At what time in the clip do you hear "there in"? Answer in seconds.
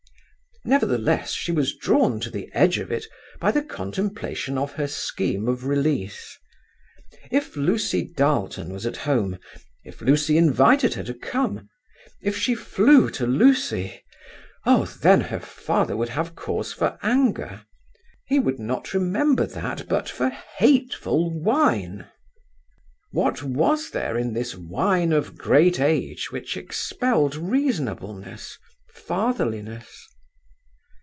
23.89-24.33